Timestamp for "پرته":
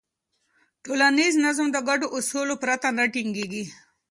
2.63-2.87